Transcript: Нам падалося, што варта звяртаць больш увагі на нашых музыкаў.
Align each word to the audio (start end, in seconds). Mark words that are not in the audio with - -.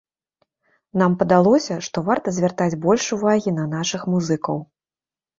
Нам 1.01 1.11
падалося, 1.19 1.75
што 1.87 2.01
варта 2.07 2.33
звяртаць 2.37 2.77
больш 2.85 3.05
увагі 3.17 3.53
на 3.59 3.65
нашых 3.75 4.01
музыкаў. 4.15 4.57